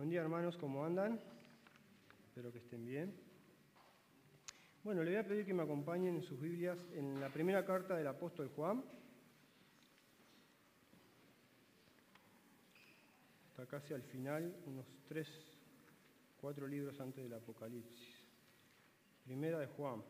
[0.00, 1.20] Buen día hermanos, ¿cómo andan?
[2.24, 3.14] Espero que estén bien.
[4.82, 7.98] Bueno, le voy a pedir que me acompañen en sus Biblias en la primera carta
[7.98, 8.82] del apóstol Juan.
[13.50, 15.28] Está casi al final, unos tres,
[16.40, 18.24] cuatro libros antes del Apocalipsis.
[19.26, 20.02] Primera de Juan.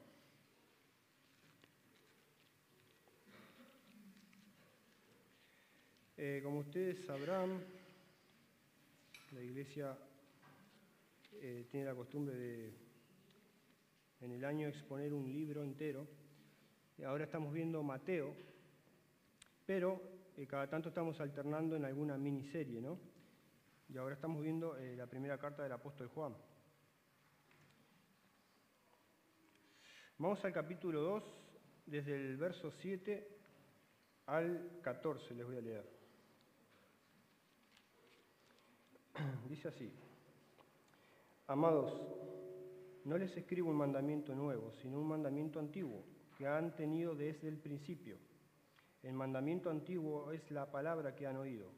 [6.16, 7.60] Eh, como ustedes sabrán,
[9.32, 9.96] la iglesia
[11.40, 12.90] eh, tiene la costumbre de
[14.20, 16.06] en el año exponer un libro entero.
[17.06, 18.34] Ahora estamos viendo Mateo,
[19.64, 19.98] pero
[20.36, 22.98] eh, cada tanto estamos alternando en alguna miniserie, ¿no?
[23.88, 26.36] Y ahora estamos viendo eh, la primera carta del apóstol Juan.
[30.18, 31.24] Vamos al capítulo 2,
[31.86, 33.26] desde el verso 7
[34.26, 35.99] al 14, les voy a leer.
[39.48, 39.92] Dice así,
[41.46, 42.00] amados,
[43.04, 46.04] no les escribo un mandamiento nuevo, sino un mandamiento antiguo
[46.36, 48.16] que han tenido desde el principio.
[49.02, 51.70] El mandamiento antiguo es la palabra que han oído.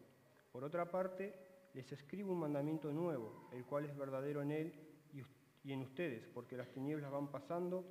[0.50, 1.34] Por otra parte,
[1.74, 4.72] les escribo un mandamiento nuevo, el cual es verdadero en él
[5.64, 7.86] y en ustedes, porque las tinieblas van pasando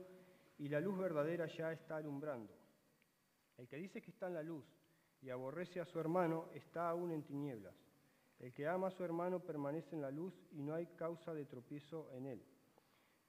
[0.57, 2.53] y la luz verdadera ya está alumbrando.
[3.57, 4.65] El que dice que está en la luz
[5.21, 7.73] y aborrece a su hermano está aún en tinieblas.
[8.41, 11.45] El que ama a su hermano permanece en la luz y no hay causa de
[11.45, 12.43] tropiezo en él.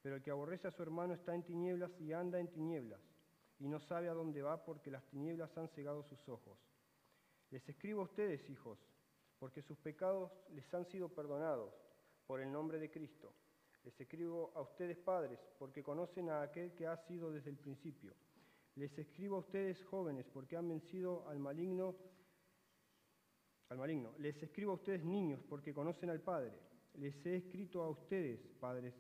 [0.01, 3.01] Pero el que aborrece a su hermano está en tinieblas y anda en tinieblas
[3.59, 6.59] y no sabe a dónde va porque las tinieblas han cegado sus ojos.
[7.51, 8.79] Les escribo a ustedes, hijos,
[9.39, 11.75] porque sus pecados les han sido perdonados
[12.27, 13.35] por el nombre de Cristo.
[13.85, 18.15] Les escribo a ustedes, padres, porque conocen a aquel que ha sido desde el principio.
[18.77, 21.97] Les escribo a ustedes, jóvenes, porque han vencido al maligno
[23.73, 24.15] al maligno.
[24.19, 26.53] Les escribo a ustedes niños porque conocen al Padre.
[26.95, 28.95] Les he escrito a ustedes, padres,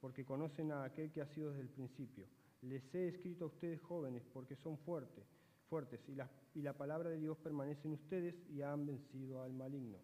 [0.00, 2.26] porque conocen a aquel que ha sido desde el principio.
[2.62, 5.24] Les he escrito a ustedes jóvenes porque son fuertes,
[5.68, 9.52] fuertes y la, y la palabra de Dios permanece en ustedes y han vencido al
[9.52, 9.98] maligno.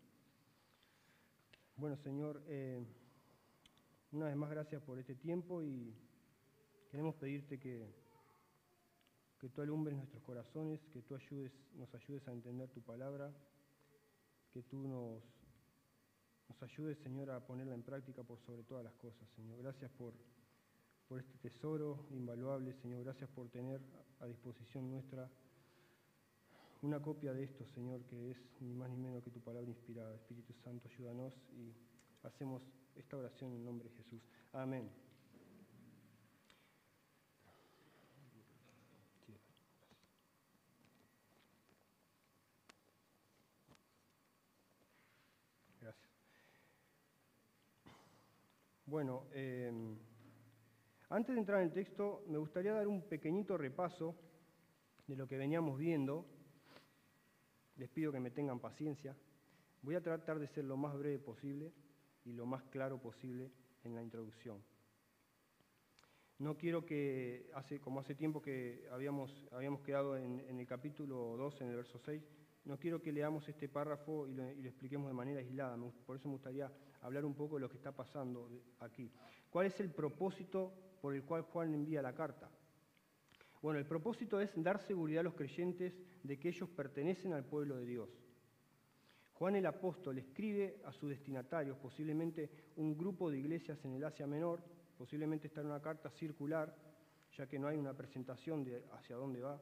[1.76, 2.80] Bueno, Señor, eh,
[4.12, 5.92] una vez más gracias por este tiempo y
[6.90, 7.88] queremos pedirte que,
[9.40, 13.32] que tú alumbres nuestros corazones, que tú ayudes, nos ayudes a entender tu palabra
[14.52, 15.22] que tú nos,
[16.48, 19.58] nos ayudes, Señor, a ponerla en práctica por sobre todas las cosas, Señor.
[19.58, 20.12] Gracias por,
[21.08, 23.02] por este tesoro invaluable, Señor.
[23.04, 23.80] Gracias por tener
[24.20, 25.30] a disposición nuestra
[26.82, 30.16] una copia de esto, Señor, que es ni más ni menos que tu palabra inspirada.
[30.16, 31.72] Espíritu Santo, ayúdanos y
[32.24, 32.62] hacemos
[32.96, 34.22] esta oración en nombre de Jesús.
[34.52, 34.90] Amén.
[48.92, 49.72] Bueno, eh,
[51.08, 54.14] antes de entrar en el texto, me gustaría dar un pequeñito repaso
[55.06, 56.26] de lo que veníamos viendo.
[57.76, 59.16] Les pido que me tengan paciencia.
[59.80, 61.72] Voy a tratar de ser lo más breve posible
[62.26, 63.50] y lo más claro posible
[63.82, 64.62] en la introducción.
[66.38, 71.34] No quiero que, hace, como hace tiempo que habíamos, habíamos quedado en, en el capítulo
[71.38, 72.22] 2, en el verso 6,
[72.64, 75.76] no quiero que leamos este párrafo y lo, expliquemos de manera aislada.
[76.06, 79.10] Por eso me gustaría hablar un poco de lo que está pasando aquí.
[79.50, 82.50] ¿Cuál es el propósito por el cual Juan envía la carta?
[83.60, 87.76] Bueno, el propósito es dar seguridad a los creyentes de que ellos pertenecen al pueblo
[87.76, 88.10] de Dios.
[89.34, 94.26] Juan el apóstol escribe a sus destinatarios, posiblemente un grupo de iglesias en el Asia
[94.26, 94.62] Menor,
[94.96, 96.76] posiblemente está en una carta circular,
[97.36, 99.60] ya que no hay una presentación de hacia dónde va.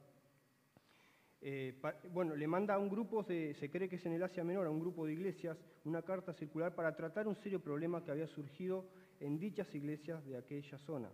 [1.43, 1.81] Eh,
[2.13, 4.67] bueno, le manda a un grupo, se, se, cree que es en el Asia Menor,
[4.67, 8.27] a un grupo de iglesias, una carta circular para tratar un serio problema que había
[8.27, 8.85] surgido
[9.19, 11.09] en dichas iglesias de aquella zona.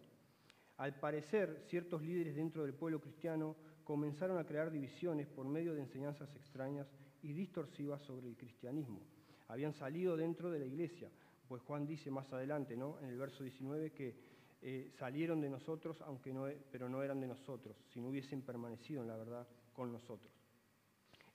[0.77, 3.55] Al parecer, ciertos líderes dentro del pueblo cristiano
[3.85, 6.88] comenzaron a crear divisiones por medio de enseñanzas extrañas
[7.23, 9.01] y distorsivas sobre el cristianismo.
[9.47, 11.09] Habían salido dentro de la iglesia,
[11.47, 13.00] pues Juan dice más adelante, ¿no?
[13.00, 14.13] en el verso 19, que
[14.62, 19.01] eh, salieron de nosotros, aunque no, pero no eran de nosotros, si no hubiesen permanecido
[19.01, 19.47] en la verdad
[19.77, 20.33] con nosotros.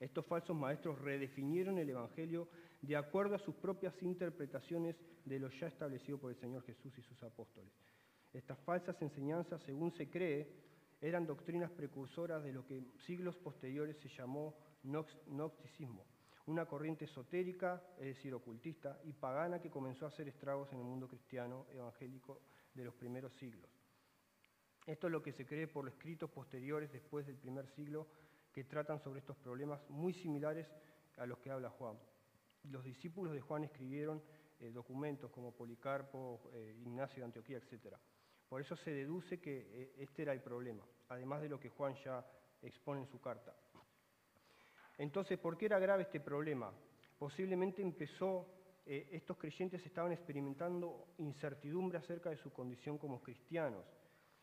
[0.00, 2.48] Estos falsos maestros redefinieron el Evangelio
[2.82, 7.02] de acuerdo a sus propias interpretaciones de lo ya establecido por el Señor Jesús y
[7.02, 7.72] sus apóstoles.
[8.32, 10.48] Estas falsas enseñanzas, según se cree,
[11.00, 16.04] eran doctrinas precursoras de lo que siglos posteriores se llamó gnosticismo,
[16.46, 20.84] una corriente esotérica, es decir, ocultista y pagana que comenzó a hacer estragos en el
[20.84, 22.40] mundo cristiano evangélico
[22.74, 23.70] de los primeros siglos.
[24.84, 28.08] Esto es lo que se cree por los escritos posteriores después del primer siglo
[28.52, 30.68] que tratan sobre estos problemas muy similares
[31.16, 31.98] a los que habla Juan.
[32.64, 34.22] Los discípulos de Juan escribieron
[34.60, 37.96] eh, documentos como Policarpo, eh, Ignacio de Antioquía, etc.
[38.48, 41.94] Por eso se deduce que eh, este era el problema, además de lo que Juan
[42.04, 42.24] ya
[42.62, 43.54] expone en su carta.
[44.98, 46.72] Entonces, ¿por qué era grave este problema?
[47.18, 48.46] Posiblemente empezó,
[48.84, 53.84] estos creyentes estaban experimentando incertidumbre acerca de su condición como cristianos,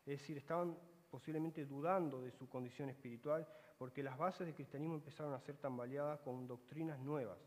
[0.06, 0.78] es decir, estaban
[1.10, 3.48] posiblemente dudando de su condición espiritual,
[3.80, 7.40] porque las bases del cristianismo empezaron a ser tambaleadas con doctrinas nuevas.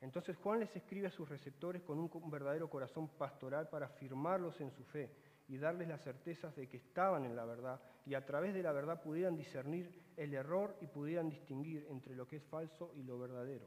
[0.00, 4.70] Entonces Juan les escribe a sus receptores con un verdadero corazón pastoral para afirmarlos en
[4.70, 5.12] su fe
[5.48, 8.72] y darles las certezas de que estaban en la verdad y a través de la
[8.72, 13.18] verdad pudieran discernir el error y pudieran distinguir entre lo que es falso y lo
[13.18, 13.66] verdadero.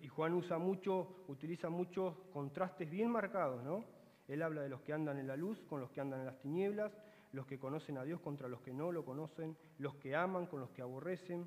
[0.00, 3.84] Y Juan usa mucho, utiliza muchos contrastes bien marcados, ¿no?
[4.26, 6.40] Él habla de los que andan en la luz con los que andan en las
[6.40, 6.92] tinieblas,
[7.32, 10.60] los que conocen a Dios contra los que no lo conocen, los que aman con
[10.60, 11.46] los que aborrecen,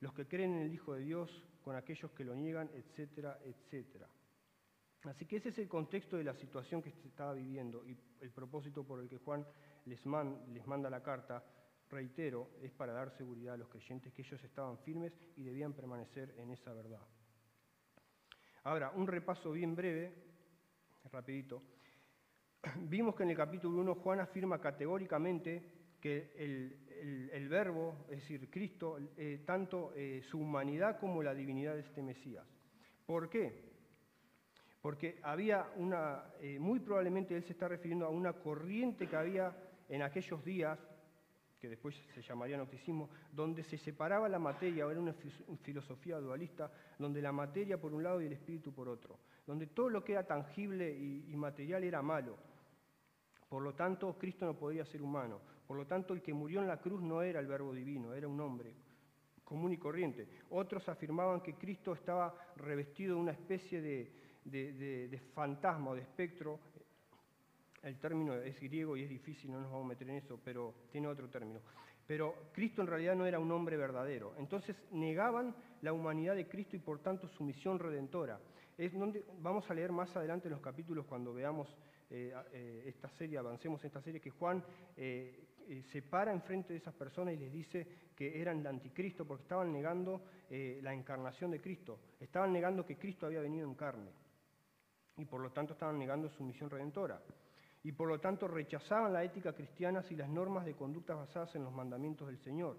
[0.00, 4.08] los que creen en el Hijo de Dios con aquellos que lo niegan, etcétera, etcétera.
[5.04, 8.30] Así que ese es el contexto de la situación que se estaba viviendo y el
[8.30, 9.46] propósito por el que Juan
[9.84, 11.44] les, manda la carta,
[11.88, 16.34] reitero, es para dar seguridad a los creyentes que ellos estaban firmes y debían permanecer
[16.36, 17.00] en esa verdad.
[18.64, 20.12] Ahora, un repaso bien breve,
[21.12, 21.62] rapidito.
[22.88, 25.62] Vimos que en el capítulo 1 Juan afirma categóricamente
[26.00, 31.80] que el, verbo, es decir, Cristo, eh, tanto eh, su humanidad como la divinidad de
[31.80, 32.46] este Mesías.
[33.06, 33.68] ¿Por qué?
[34.80, 39.56] Porque había una, eh, muy probablemente él se está refiriendo a una corriente que había
[39.88, 40.78] en aquellos días,
[41.60, 45.14] que después se llamaría noticismo, donde se separaba la materia, era una
[45.62, 49.88] filosofía dualista, donde la materia por un lado y el espíritu por otro, donde todo
[49.88, 52.36] lo que era tangible y material era malo.
[53.48, 55.40] Por lo tanto, Cristo no podía ser humano.
[55.66, 58.28] Por lo tanto, el que murió en la cruz no era el verbo divino, era
[58.28, 58.74] un hombre
[59.48, 60.28] común y corriente.
[60.50, 66.60] Otros afirmaban que Cristo estaba revestido de una especie de, fantasma o de espectro.
[67.82, 70.74] El término es griego y es difícil, no nos vamos a meter en eso, pero
[70.92, 71.60] tiene otro término.
[72.06, 74.34] Pero Cristo en realidad no era un hombre verdadero.
[74.36, 78.38] Entonces negaban la humanidad de Cristo y por tanto su misión redentora.
[79.40, 81.74] Vamos a leer más adelante en los capítulos cuando veamos
[82.10, 84.64] eh, eh, esta serie, avancemos esta serie, que Juan
[84.96, 89.42] eh, se para enfrente de esas personas y les dice que eran el anticristo porque
[89.42, 94.10] estaban negando la encarnación de Cristo, estaban negando que Cristo había venido en carne
[95.18, 97.20] y por lo tanto estaban negando su misión redentora
[97.82, 101.64] y por lo tanto rechazaban la ética cristiana y las normas de conducta basadas en
[101.64, 102.78] los mandamientos del Señor.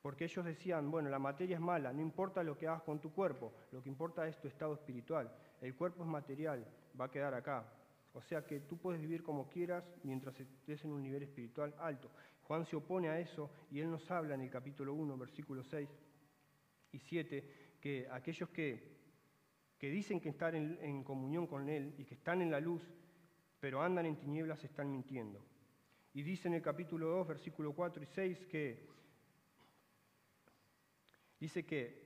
[0.00, 3.12] Porque ellos decían, bueno, la materia es mala, no importa lo que hagas con tu
[3.12, 5.30] cuerpo, lo que importa es tu estado espiritual.
[5.60, 6.64] El cuerpo es material,
[6.98, 7.64] va a quedar acá,
[8.12, 12.10] o sea que tú puedes vivir como quieras mientras estés en un nivel espiritual alto.
[12.42, 15.88] Juan se opone a eso y él nos habla en el capítulo 1, versículos 6
[16.92, 18.98] y 7, que aquellos que,
[19.78, 22.82] que dicen que están en, comunión con él y que están en la luz,
[23.60, 25.44] pero andan en tinieblas, están mintiendo.
[26.14, 28.88] Y dice en el capítulo 2, versículo 4 y 6 que
[31.38, 32.02] dice que,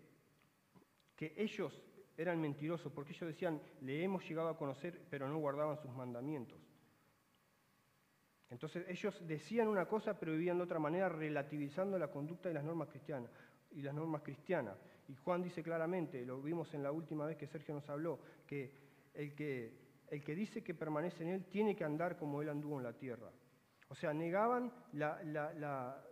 [1.14, 1.80] que ellos
[2.16, 6.58] eran mentirosos, porque ellos decían, le hemos llegado a conocer, pero no guardaban sus mandamientos.
[8.50, 12.64] Entonces ellos decían una cosa, pero vivían de otra manera, relativizando la conducta y las
[12.64, 13.30] normas cristianas.
[13.70, 14.76] Y las normas cristianas.
[15.08, 18.74] Y Juan dice claramente, lo vimos en la última vez que Sergio nos habló, que
[19.14, 19.72] el que,
[20.08, 22.92] el que dice que permanece en él tiene que andar como él anduvo en la
[22.92, 23.30] tierra.
[23.88, 26.04] O sea, negaban la, la, la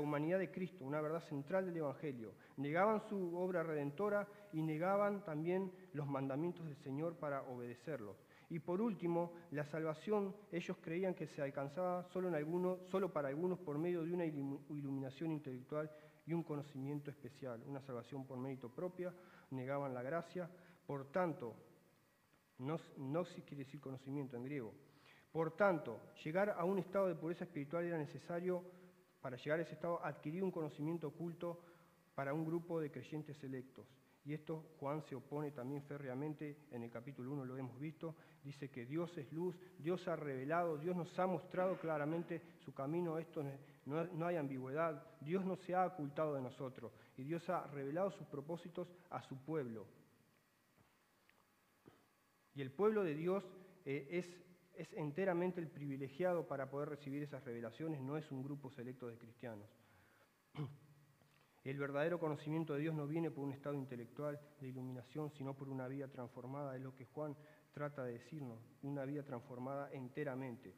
[0.00, 2.34] humanidad de Cristo, una verdad central del Evangelio.
[2.56, 8.16] Negaban su obra redentora y negaban también los mandamientos del Señor para obedecerlos.
[8.50, 13.28] Y por último, la salvación, ellos creían que se alcanzaba solo, en algunos, solo para
[13.28, 15.90] algunos por medio de una iluminación intelectual
[16.26, 19.12] y un conocimiento especial, una salvación por mérito propia,
[19.50, 20.48] negaban la gracia.
[20.86, 21.54] Por tanto,
[22.58, 24.72] no, no quiere decir conocimiento en griego.
[25.32, 28.62] Por tanto, llegar a un estado de pureza espiritual era necesario
[29.24, 31.58] para llegar a ese estado, adquirir un conocimiento oculto
[32.14, 33.86] para un grupo de creyentes electos.
[34.22, 38.70] Y esto Juan se opone también férreamente, en el capítulo 1 lo hemos visto, dice
[38.70, 43.42] que Dios es luz, Dios ha revelado, Dios nos ha mostrado claramente su camino, esto
[43.86, 48.10] no, no hay ambigüedad, Dios no se ha ocultado de nosotros y Dios ha revelado
[48.10, 49.86] sus propósitos a su pueblo.
[52.54, 53.42] Y el pueblo de Dios
[53.86, 54.43] eh, es
[54.76, 59.18] es enteramente el privilegiado para poder recibir esas revelaciones, no es un grupo selecto de
[59.18, 59.68] cristianos.
[61.64, 65.68] El verdadero conocimiento de Dios no viene por un estado intelectual de iluminación, sino por
[65.68, 67.34] una vida transformada, es lo que Juan
[67.72, 70.74] trata de decirnos, una vida transformada enteramente.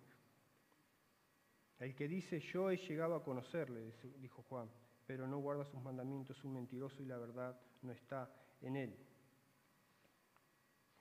[1.79, 4.71] El que dice yo he llegado a conocerle, dijo Juan,
[5.07, 8.97] pero no guarda sus mandamientos, es un mentiroso y la verdad no está en él.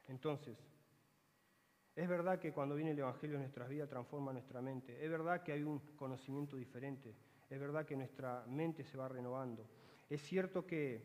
[0.08, 0.58] Entonces,
[1.96, 5.04] es verdad que cuando viene el Evangelio en nuestras vidas transforma nuestra mente.
[5.04, 7.16] Es verdad que hay un conocimiento diferente.
[7.50, 9.66] Es verdad que nuestra mente se va renovando.
[10.10, 11.02] Es cierto que,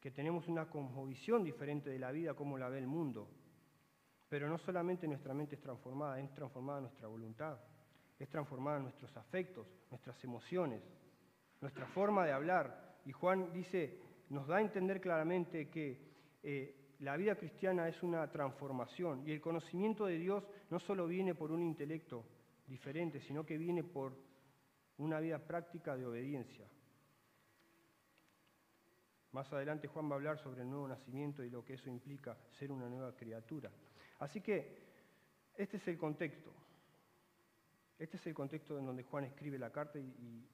[0.00, 3.28] que tenemos una cosmovisión diferente de la vida como la ve el mundo.
[4.28, 7.58] Pero no solamente nuestra mente es transformada, es transformada nuestra voluntad,
[8.18, 10.82] es transformada nuestros afectos, nuestras emociones,
[11.60, 13.00] nuestra forma de hablar.
[13.04, 15.98] Y Juan dice, nos da a entender claramente que
[16.42, 21.34] eh, la vida cristiana es una transformación y el conocimiento de Dios no solo viene
[21.34, 22.24] por un intelecto
[22.66, 24.16] diferente, sino que viene por
[24.98, 26.66] una vida práctica de obediencia.
[29.32, 32.36] Más adelante Juan va a hablar sobre el nuevo nacimiento y lo que eso implica
[32.58, 33.70] ser una nueva criatura.
[34.18, 34.88] Así que
[35.54, 36.52] este es el contexto.
[37.98, 40.48] Este es el contexto en donde Juan escribe la carta y,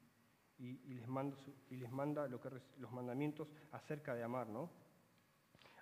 [0.59, 4.71] les, manda, los mandamientos acerca de amar, ¿no?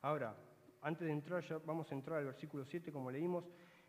[0.02, 0.37] Ahora,
[0.83, 3.45] antes de entrar, ya vamos a entrar al versículo 7, como leímos,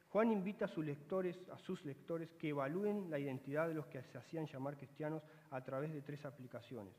[0.10, 4.02] Juan invita a sus lectores, a sus lectores que evalúen la identidad de los que
[4.04, 6.94] se hacían llamar cristianos a través de tres aplicaciones,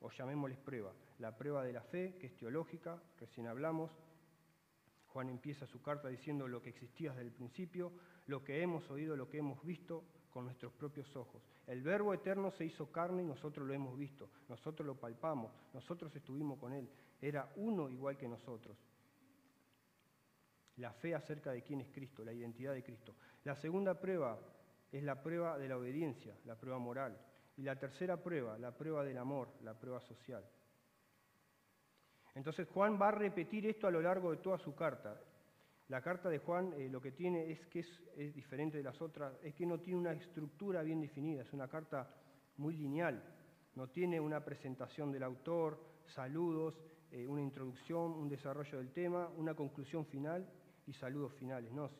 [0.00, 0.94] o llamémosles prueba.
[1.18, 3.90] La prueba de la fe, que es teológica, recién hablamos.
[5.08, 7.92] Juan empieza su carta diciendo lo que existía desde el principio,
[8.26, 11.42] lo que hemos oído, lo que hemos visto con nuestros propios ojos.
[11.66, 16.16] El Verbo eterno se hizo carne y nosotros lo hemos visto, nosotros lo palpamos, nosotros
[16.16, 16.88] estuvimos con Él.
[17.20, 18.76] Era uno igual que nosotros
[20.76, 23.14] la fe acerca de quién es Cristo, la identidad de Cristo.
[23.44, 24.38] La segunda prueba
[24.90, 27.18] es la prueba de la obediencia, la prueba moral.
[27.56, 30.44] Y la tercera prueba, la prueba del amor, la prueba social.
[32.34, 35.20] Entonces Juan va a repetir esto a lo largo de toda su carta.
[35.88, 39.34] La carta de Juan eh, lo que tiene es que es, diferente de las otras,
[39.42, 42.10] es que no tiene una estructura bien definida, es una carta
[42.56, 43.22] muy lineal,
[43.76, 46.80] no tiene una presentación del autor, saludos,
[47.12, 50.48] eh, una introducción, un desarrollo del tema, una conclusión final
[50.86, 51.90] y saludos finales, no,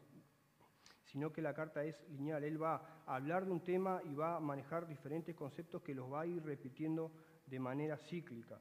[1.05, 2.43] sino que la carta es lineal.
[2.45, 6.13] Él va a hablar de un tema y va a manejar diferentes conceptos que los
[6.13, 7.13] va a ir repitiendo
[7.47, 8.59] de manera cíclica.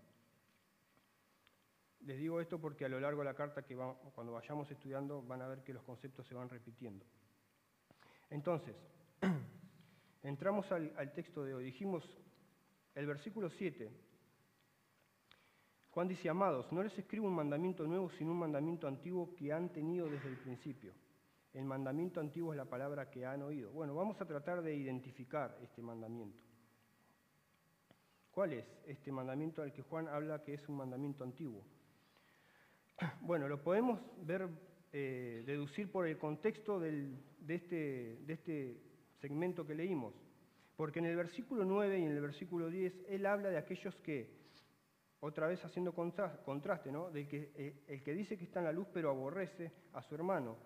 [2.02, 5.42] Les digo esto porque a lo largo de la carta, que cuando vayamos estudiando, van
[5.42, 7.06] a ver que los conceptos se van repitiendo.
[8.30, 8.76] Entonces,
[10.24, 11.64] entramos al, al texto de hoy.
[11.64, 12.04] Dijimos
[12.94, 14.13] el versículo 7
[15.94, 19.70] Juan dice, amados, no les escribo un mandamiento nuevo, sino un mandamiento antiguo que han
[19.70, 20.92] tenido desde el principio.
[21.54, 23.72] El mandamiento antiguo es la palabra que han oído.
[23.72, 26.42] Bueno, vamos a tratar de identificar este mandamiento.
[28.32, 31.64] ¿Cuál es este mandamiento al que Juan habla que es un mandamiento antiguo?
[33.22, 34.50] Bueno, lo podemos ver,
[34.92, 37.14] eh, deducir por el contexto de,
[37.48, 38.82] este, de este
[39.22, 40.16] segmento que leímos.
[40.76, 44.43] Porque en el versículo 9 y en el versículo 10 él habla de aquellos que
[45.26, 47.10] otra vez haciendo contraste, ¿no?
[47.10, 50.16] De que eh, el que dice que está en la luz pero aborrece a su
[50.16, 50.58] hermano.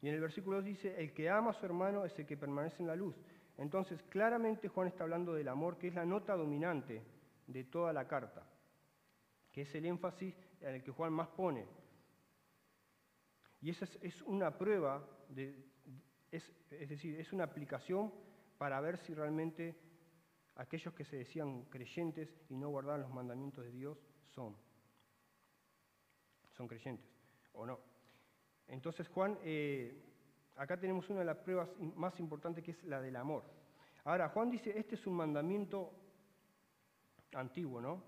[0.00, 2.38] Y en el versículo 2 dice, el que ama a su hermano es el que
[2.38, 3.14] permanece en la luz.
[3.58, 7.02] Entonces, claramente Juan está hablando del amor, que es la nota dominante
[7.46, 8.46] de toda la carta,
[9.52, 11.66] que es el énfasis en el que Juan más pone.
[13.60, 15.66] Y esa es, una prueba, de,
[16.30, 18.10] es decir, es una aplicación
[18.56, 19.76] para ver si realmente
[20.58, 23.98] aquellos que se decían creyentes y no guardaban los mandamientos de Dios
[24.34, 24.56] son.
[26.56, 27.08] Son creyentes,
[27.54, 27.78] ¿o no?
[28.66, 30.02] Entonces, Juan, eh,
[30.56, 33.44] acá tenemos una de las pruebas más importantes que es la del amor.
[34.04, 35.92] Ahora, Juan dice, este es un mandamiento
[37.34, 38.02] antiguo, ¿no?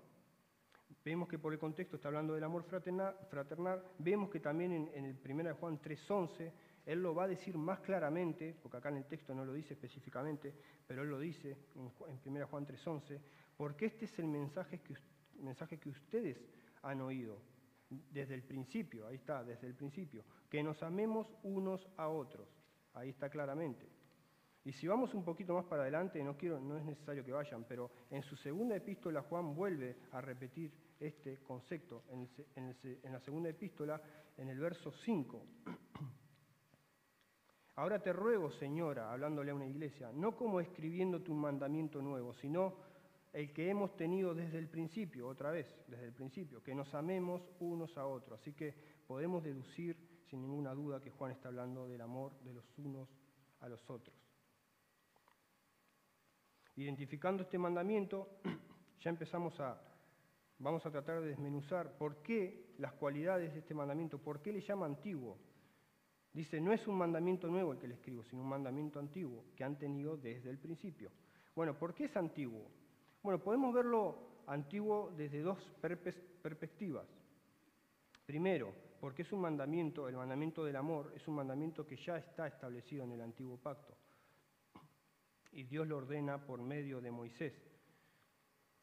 [1.05, 5.05] Vemos que por el contexto está hablando del amor fraternal, vemos que también en, en
[5.05, 6.51] el 1 Juan 3.11
[6.85, 9.73] él lo va a decir más claramente, porque acá en el texto no lo dice
[9.73, 10.53] específicamente,
[10.87, 11.91] pero él lo dice en
[12.25, 13.19] 1 Juan 3:11,
[13.55, 14.95] porque este es el mensaje que,
[15.39, 16.37] mensaje que ustedes
[16.81, 17.39] han oído
[17.89, 22.47] desde el principio, ahí está, desde el principio, que nos amemos unos a otros,
[22.93, 23.87] ahí está claramente.
[24.63, 27.63] Y si vamos un poquito más para adelante, no, quiero, no es necesario que vayan,
[27.63, 33.49] pero en su segunda epístola Juan vuelve a repetir este concepto, en, en la segunda
[33.49, 33.99] epístola,
[34.37, 35.45] en el verso 5.
[37.75, 42.75] Ahora te ruego, señora, hablándole a una iglesia, no como escribiéndote un mandamiento nuevo, sino
[43.33, 47.41] el que hemos tenido desde el principio, otra vez, desde el principio, que nos amemos
[47.59, 48.39] unos a otros.
[48.39, 48.75] Así que
[49.07, 49.97] podemos deducir
[50.29, 53.09] sin ninguna duda que Juan está hablando del amor de los unos
[53.61, 54.15] a los otros.
[56.75, 58.39] Identificando este mandamiento,
[58.99, 59.81] ya empezamos a,
[60.59, 64.61] vamos a tratar de desmenuzar por qué las cualidades de este mandamiento, por qué le
[64.61, 65.37] llama antiguo.
[66.33, 69.63] Dice, no es un mandamiento nuevo el que le escribo, sino un mandamiento antiguo que
[69.63, 71.11] han tenido desde el principio.
[71.55, 72.65] Bueno, ¿por qué es antiguo?
[73.21, 75.59] Bueno, podemos verlo antiguo desde dos
[76.41, 77.05] perspectivas.
[78.25, 82.47] Primero, porque es un mandamiento, el mandamiento del amor, es un mandamiento que ya está
[82.47, 83.93] establecido en el antiguo pacto.
[85.51, 87.53] Y Dios lo ordena por medio de Moisés.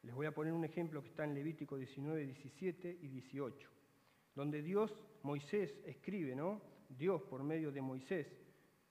[0.03, 3.69] Les voy a poner un ejemplo que está en Levítico 19, 17 y 18,
[4.35, 6.61] donde Dios, Moisés escribe, ¿no?
[6.89, 8.27] Dios por medio de Moisés,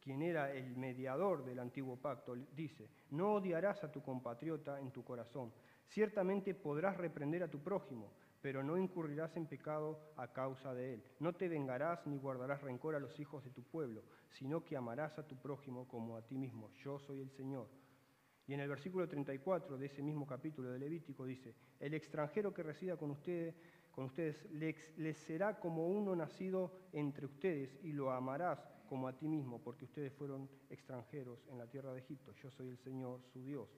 [0.01, 5.05] quien era el mediador del antiguo pacto, dice, no odiarás a tu compatriota en tu
[5.05, 5.53] corazón,
[5.89, 11.05] ciertamente podrás reprender a tu prójimo, pero no incurrirás en pecado a causa de él.
[11.19, 15.19] No te vengarás ni guardarás rencor a los hijos de tu pueblo, sino que amarás
[15.19, 16.71] a tu prójimo como a ti mismo.
[16.85, 17.69] Yo soy el Señor.
[18.47, 22.63] Y en el versículo 34 de ese mismo capítulo de Levítico dice, el extranjero que
[22.63, 23.55] resida con ustedes,
[23.93, 29.29] con ustedes les, será como uno nacido entre ustedes y lo amarás como a ti
[29.29, 32.33] mismo, porque ustedes fueron extranjeros en la tierra de Egipto.
[32.43, 33.69] Yo soy el Señor, su Dios.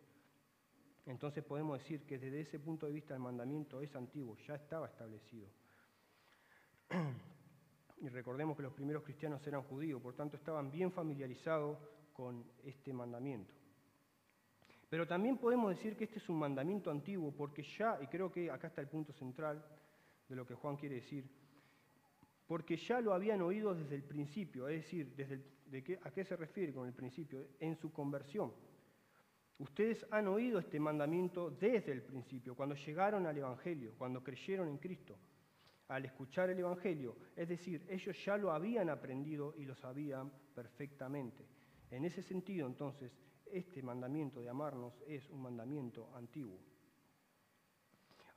[1.06, 4.86] Entonces podemos decir que desde ese punto de vista el mandamiento es antiguo, ya estaba
[4.86, 5.48] establecido.
[8.02, 11.76] Y recordemos que los primeros cristianos eran judíos, por tanto estaban bien familiarizados
[12.14, 13.52] con este mandamiento.
[14.88, 18.50] Pero también podemos decir que este es un mandamiento antiguo porque ya, y creo que
[18.50, 19.62] acá está el punto central
[20.30, 21.28] de lo que Juan quiere decir,
[22.46, 26.24] porque ya lo habían oído desde el principio, es decir, desde de qué, ¿a qué
[26.24, 27.48] se refiere con el principio?
[27.60, 28.52] En su conversión.
[29.58, 34.78] Ustedes han oído este mandamiento desde el principio, cuando llegaron al Evangelio, cuando creyeron en
[34.78, 35.18] Cristo.
[35.88, 41.44] Al escuchar el Evangelio, es decir, ellos ya lo habían aprendido y lo sabían perfectamente.
[41.90, 43.12] En ese sentido, entonces,
[43.46, 46.58] este mandamiento de amarnos es un mandamiento antiguo.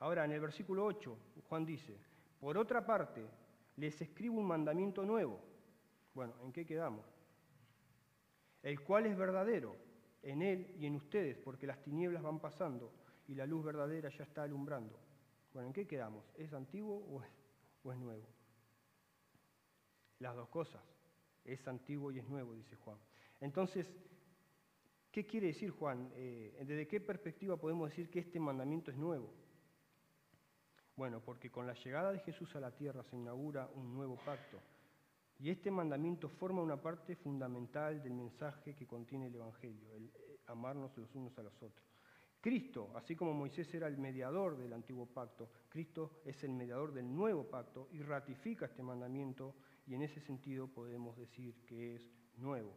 [0.04, 1.16] Ahora, en el versículo 8,
[1.48, 1.96] Juan dice,
[2.38, 3.26] por otra parte,
[3.76, 5.40] les escribo un mandamiento nuevo.
[6.12, 7.06] Bueno, ¿en qué quedamos?
[8.62, 9.74] El cual es verdadero
[10.20, 12.92] en Él y en ustedes, porque las tinieblas van pasando
[13.26, 15.00] y la luz verdadera ya está alumbrando.
[15.54, 16.30] Bueno, ¿en qué quedamos?
[16.36, 16.98] ¿Es antiguo
[17.82, 18.28] o es, nuevo?
[20.18, 20.82] Las dos cosas.
[21.46, 22.98] Es antiguo y es nuevo, dice Juan.
[23.40, 23.90] Entonces,
[25.10, 26.10] ¿qué quiere decir Juan?
[26.14, 29.43] Eh, ¿Desde qué perspectiva podemos decir que este mandamiento es nuevo?
[30.96, 34.60] Bueno, porque con la llegada de Jesús a la tierra se inaugura un nuevo pacto
[35.40, 40.40] y este mandamiento forma una parte fundamental del mensaje que contiene el Evangelio, el eh,
[40.46, 41.84] amarnos los unos a los otros.
[42.40, 47.12] Cristo, así como Moisés era el mediador del antiguo pacto, Cristo es el mediador del
[47.12, 49.54] nuevo pacto y ratifica este mandamiento
[49.86, 52.76] y en ese sentido podemos decir que es nuevo.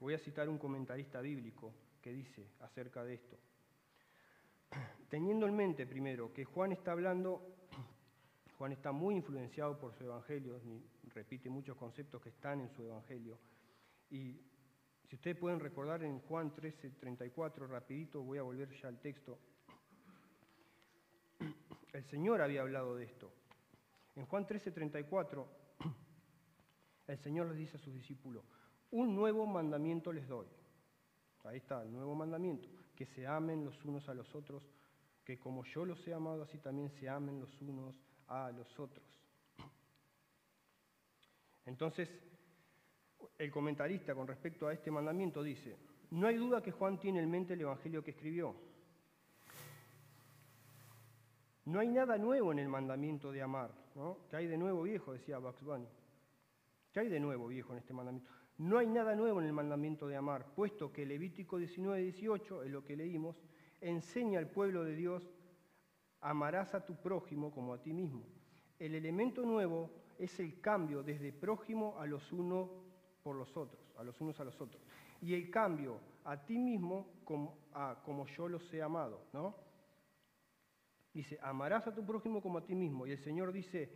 [0.00, 3.38] Voy a citar un comentarista bíblico que dice acerca de esto.
[5.10, 7.42] Teniendo en mente primero que Juan está hablando
[8.56, 10.60] Juan está muy influenciado por su evangelio,
[11.12, 13.36] repite muchos conceptos que están en su evangelio.
[14.08, 14.40] Y
[15.08, 19.36] si ustedes pueden recordar en Juan 13, 34, rapidito, voy a volver ya al texto.
[21.92, 23.32] El Señor había hablado de esto.
[24.14, 25.48] En Juan 13, 34,
[27.08, 28.44] el Señor les dice a sus discípulos,
[28.92, 30.46] un nuevo mandamiento les doy.
[31.44, 34.62] Ahí está, el nuevo mandamiento, que se amen los unos a los otros,
[35.30, 37.94] que como yo los he amado, así también se amen los unos
[38.26, 39.06] a los otros.
[41.66, 42.08] Entonces,
[43.38, 45.76] el comentarista con respecto a este mandamiento dice,
[46.10, 48.56] no hay duda que Juan tiene en mente el Evangelio que escribió.
[51.66, 53.70] No hay nada nuevo en el mandamiento de amar.
[53.94, 54.26] ¿no?
[54.28, 55.12] ¿Qué hay de nuevo viejo?
[55.12, 55.86] Decía Bugs Bunny.
[56.92, 58.28] ¿Qué hay de nuevo viejo en este mandamiento?
[58.58, 62.70] No hay nada nuevo en el mandamiento de amar, puesto que Levítico 19, 18, es
[62.72, 63.36] lo que leímos,
[63.80, 65.30] enseña al pueblo de Dios
[66.20, 68.24] amarás a tu prójimo como a ti mismo.
[68.78, 72.70] El elemento nuevo es el cambio desde prójimo a los unos
[73.22, 74.82] por los otros, a los unos a los otros.
[75.20, 79.54] Y el cambio a ti mismo como, yo los he amado, ¿no?
[81.12, 83.06] Dice, amarás a tu prójimo como a ti mismo.
[83.06, 83.90] Y el Señor dice,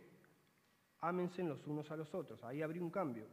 [0.99, 2.43] ámense los unos a los otros.
[2.43, 3.27] Ahí habría un cambio.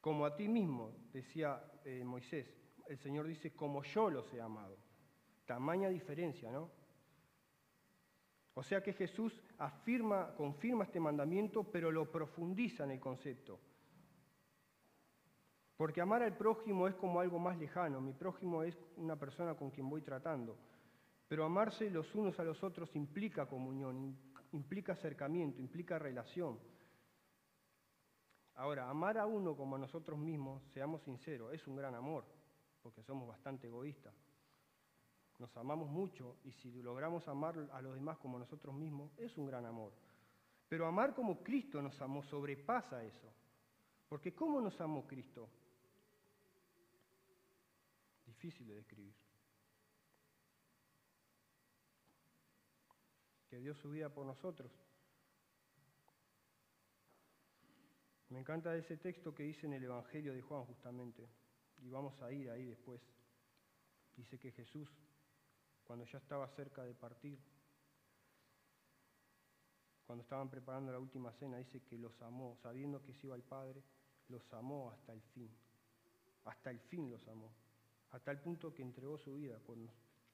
[0.00, 2.63] Como a ti mismo, decía eh, Moisés.
[2.86, 4.76] El Señor dice, como yo los he amado.
[5.46, 6.70] Tamaña diferencia, ¿no?
[8.54, 13.58] O sea que Jesús afirma, confirma este mandamiento, pero lo profundiza en el concepto.
[15.76, 18.00] Porque amar al prójimo es como algo más lejano.
[18.00, 20.56] Mi prójimo es una persona con quien voy tratando.
[21.26, 24.16] Pero amarse los unos a los otros implica comunión,
[24.52, 26.60] implica acercamiento, implica relación.
[28.54, 32.24] Ahora, amar a uno como a nosotros mismos, seamos sinceros, es un gran amor,
[32.84, 34.14] porque somos bastante egoístas
[35.38, 39.46] nos amamos mucho y si logramos amar a los demás como nosotros mismos, es un
[39.46, 39.92] gran amor.
[40.68, 43.32] Pero amar como Cristo nos amó sobrepasa eso.
[44.08, 45.48] Porque ¿cómo nos amó Cristo?
[48.26, 49.14] Difícil de describir.
[53.50, 54.72] que dio su vida por nosotros.
[58.30, 61.28] Me encanta ese texto que dice en el Evangelio de Juan justamente,
[61.84, 63.00] y vamos a ir ahí después.
[64.16, 64.88] Dice que Jesús,
[65.84, 67.38] cuando ya estaba cerca de partir,
[70.06, 73.42] cuando estaban preparando la última cena, dice que los amó, sabiendo que se iba el
[73.42, 73.82] Padre,
[74.28, 75.50] los amó hasta el fin.
[76.44, 77.50] Hasta el fin los amó.
[78.10, 79.76] Hasta el punto que entregó su vida por,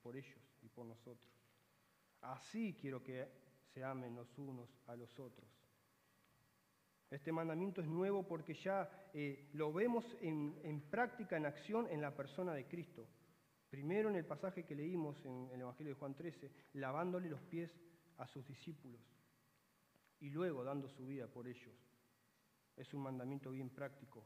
[0.03, 1.33] por ellos y por nosotros.
[2.21, 3.29] Así quiero que
[3.73, 5.49] se amen los unos a los otros.
[7.11, 12.15] Este mandamiento es nuevo porque ya eh, lo vemos en, práctica, en acción, en la
[12.15, 13.09] persona de Cristo.
[13.69, 17.71] Primero en el pasaje que leímos en el Evangelio de Juan 13, lavándole los pies
[18.19, 19.01] a sus discípulos
[20.21, 21.75] y luego dando su vida por ellos.
[22.77, 24.25] Es un mandamiento bien práctico.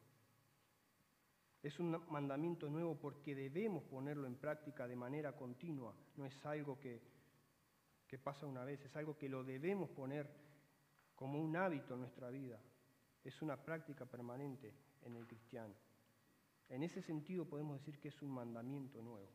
[1.62, 5.94] Es un mandamiento nuevo porque debemos ponerlo en práctica de manera continua.
[6.16, 7.01] No es algo que
[8.23, 10.31] pasa una vez, es algo que lo debemos poner
[11.14, 12.61] como un hábito en nuestra vida.
[13.25, 15.75] Es una práctica permanente en el cristiano.
[16.69, 19.31] En ese sentido podemos decir que es un mandamiento nuevo.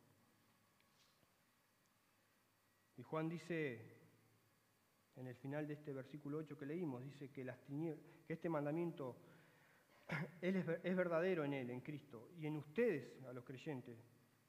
[2.97, 3.99] Y Juan dice
[5.15, 7.45] en el final de este versículo 8 que leímos, dice que,
[8.28, 9.17] este mandamiento
[10.41, 13.97] es, es verdadero en Él, en Cristo, y en ustedes, a los creyentes,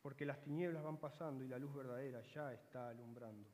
[0.00, 3.48] porque las tinieblas van pasando y la luz verdadera ya está alumbrando.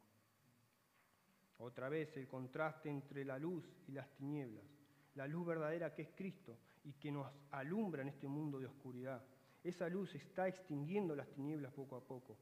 [1.59, 4.76] Otra vez el contraste entre la luz y las tinieblas.
[5.17, 9.23] La luz verdadera que es Cristo y que nos alumbra en este mundo de oscuridad.
[9.65, 12.39] Esa luz está extinguiendo las tinieblas poco a poco.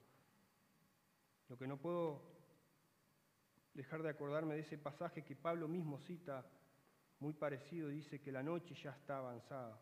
[1.49, 2.23] Lo que no puedo
[3.75, 6.47] dejar de acordarme de ese pasaje que Pablo mismo cita,
[7.21, 9.81] muy parecido, dice que la noche ya está avanzada,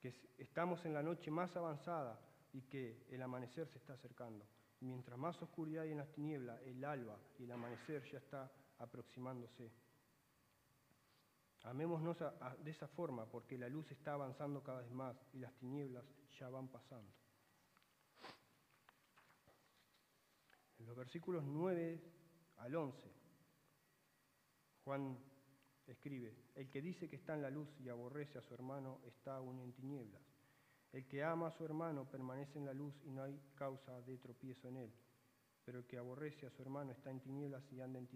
[0.00, 2.20] que estamos en la noche más avanzada
[2.52, 4.46] y que el amanecer se está acercando.
[4.80, 9.70] Mientras más oscuridad hay en las tinieblas, el alba y el amanecer ya está aproximándose.
[11.66, 12.16] Amémonos
[12.62, 16.04] de esa forma porque la luz está avanzando cada vez más y las tinieblas
[16.38, 17.12] ya van pasando.
[20.78, 22.00] En los versículos 9
[22.58, 23.12] al 11,
[24.84, 25.18] Juan
[25.88, 29.34] escribe, el que dice que está en la luz y aborrece a su hermano está
[29.36, 30.22] aún en tinieblas.
[30.92, 34.18] El que ama a su hermano permanece en la luz y no hay causa de
[34.18, 34.92] tropiezo en él.
[35.64, 38.08] Pero el que aborrece a su hermano está en tinieblas y anda en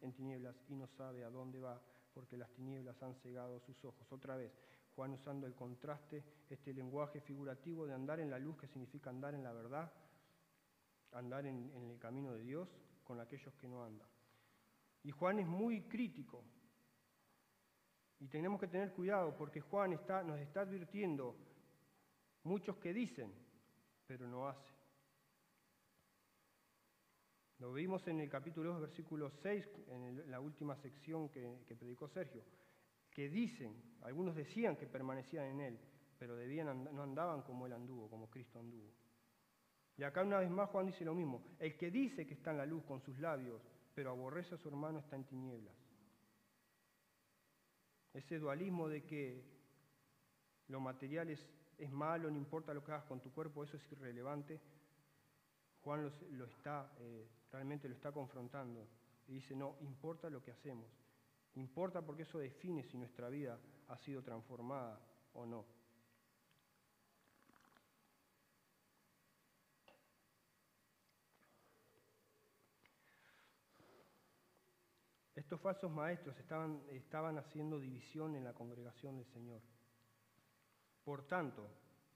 [0.00, 1.78] en tinieblas y no sabe a dónde va
[2.18, 4.10] porque las tinieblas han cegado sus ojos.
[4.10, 4.52] Otra vez,
[4.96, 9.36] Juan usando el contraste, este lenguaje figurativo de andar en la luz, que significa andar
[9.36, 9.92] en la verdad,
[11.12, 12.68] andar en, el camino de Dios
[13.04, 14.08] con aquellos que no andan.
[15.04, 16.42] Y Juan es muy crítico.
[18.18, 21.36] Y tenemos que tener cuidado porque Juan está, nos está advirtiendo
[22.42, 23.32] muchos que dicen,
[24.08, 24.74] pero no hacen.
[27.58, 32.08] Lo vimos en el capítulo 2, versículo 6, en la última sección que, que, predicó
[32.08, 32.42] Sergio,
[33.10, 35.78] que dicen, algunos decían que permanecían en Él,
[36.18, 38.92] pero debían no andaban como Él anduvo, como Cristo anduvo.
[39.96, 42.58] Y acá una vez más Juan dice lo mismo, el que dice que está en
[42.58, 43.60] la luz con sus labios,
[43.92, 45.74] pero aborrece a su hermano está en tinieblas.
[48.14, 49.44] Ese dualismo de que
[50.68, 51.44] lo material es,
[51.76, 54.60] es malo, no importa lo que hagas con tu cuerpo, eso es irrelevante,
[55.88, 58.86] Juan lo, está, eh, realmente lo está confrontando
[59.26, 60.86] y dice, no, importa lo que hacemos,
[61.54, 65.00] importa porque eso define si nuestra vida ha sido transformada
[65.32, 65.64] o no.
[75.34, 79.62] Estos falsos maestros estaban, estaban haciendo división en la congregación del Señor.
[81.02, 81.66] Por tanto,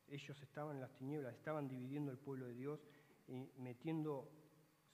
[0.08, 2.86] ellos estaban en las tinieblas, estaban dividiendo el pueblo de Dios
[3.28, 4.28] y metiendo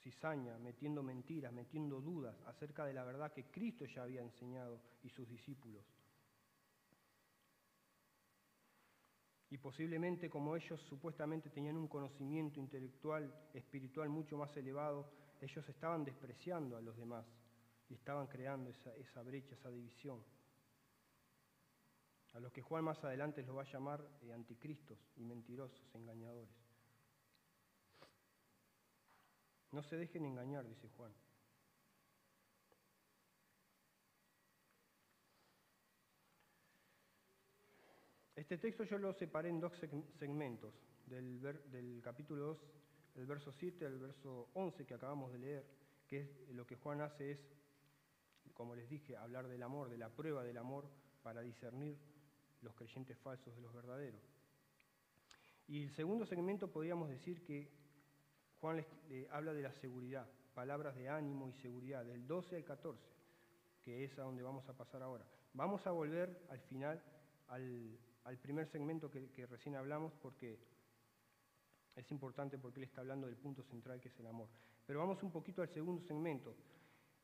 [0.01, 5.09] cizaña, metiendo mentiras, metiendo dudas acerca de la verdad que Cristo ya había enseñado y
[5.09, 5.85] sus discípulos.
[9.51, 15.11] Y posiblemente como ellos supuestamente tenían un conocimiento intelectual, espiritual mucho más elevado,
[15.41, 17.25] ellos estaban despreciando a los demás
[17.89, 20.23] y estaban creando esa, brecha, esa división.
[22.33, 26.68] A los que Juan más adelante los va a llamar eh, anticristos y mentirosos, engañadores.
[29.71, 31.13] No se dejen engañar, dice Juan.
[38.35, 39.73] Este texto yo lo separé en dos
[40.17, 40.73] segmentos,
[41.05, 42.65] del, del capítulo 2,
[43.15, 45.65] el verso 7 al verso 11 que acabamos de leer,
[46.07, 47.39] que es, lo que Juan hace es
[48.59, 50.89] como les dije, hablar del amor, de la prueba del amor,
[51.23, 51.97] para discernir
[52.61, 54.21] los creyentes falsos de los verdaderos.
[55.65, 57.71] Y el segundo segmento podríamos decir que
[58.61, 63.01] Juan les, habla de la seguridad, palabras de ánimo y seguridad, del 12 al 14,
[63.81, 65.25] que es a donde vamos a pasar ahora.
[65.53, 67.01] Vamos a volver al final
[67.47, 67.97] al,
[68.41, 70.59] primer segmento que, que recién hablamos porque
[71.95, 74.49] es importante porque él está hablando del punto central que es el amor.
[74.85, 76.55] Pero vamos un poquito al segundo segmento.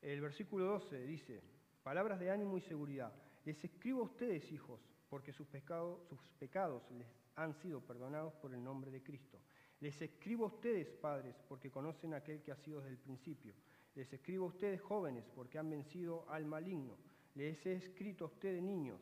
[0.00, 1.42] El versículo 12 dice,
[1.82, 3.12] palabras de ánimo y seguridad.
[3.44, 8.54] Les escribo a ustedes, hijos, porque sus pecados, sus pecados les han sido perdonados por
[8.54, 9.38] el nombre de Cristo.
[9.80, 13.54] Les escribo a ustedes, padres, porque conocen aquel que ha sido desde el principio.
[13.94, 16.96] Les escribo a ustedes, jóvenes, porque han vencido al maligno.
[17.34, 19.00] Les he escrito a ustedes, niños,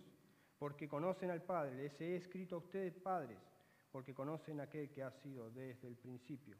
[0.58, 1.76] porque conocen al Padre.
[1.76, 3.38] Les he escrito a ustedes, padres,
[3.92, 6.56] porque conocen aquel que ha sido desde el principio.